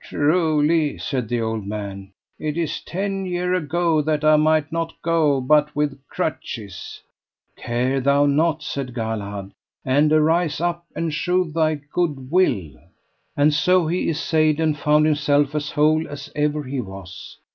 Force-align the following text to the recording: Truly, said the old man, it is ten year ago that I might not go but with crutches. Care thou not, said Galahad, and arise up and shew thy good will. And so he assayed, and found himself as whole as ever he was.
Truly, 0.00 0.96
said 0.96 1.28
the 1.28 1.42
old 1.42 1.66
man, 1.66 2.12
it 2.38 2.56
is 2.56 2.80
ten 2.80 3.26
year 3.26 3.52
ago 3.52 4.00
that 4.00 4.24
I 4.24 4.36
might 4.36 4.72
not 4.72 4.94
go 5.02 5.38
but 5.38 5.76
with 5.76 6.00
crutches. 6.08 7.02
Care 7.56 8.00
thou 8.00 8.24
not, 8.24 8.62
said 8.62 8.94
Galahad, 8.94 9.52
and 9.84 10.10
arise 10.10 10.62
up 10.62 10.86
and 10.96 11.12
shew 11.12 11.50
thy 11.52 11.74
good 11.74 12.30
will. 12.30 12.70
And 13.36 13.52
so 13.52 13.86
he 13.86 14.08
assayed, 14.08 14.60
and 14.60 14.78
found 14.78 15.04
himself 15.04 15.54
as 15.54 15.72
whole 15.72 16.08
as 16.08 16.30
ever 16.34 16.62
he 16.62 16.80
was. 16.80 17.36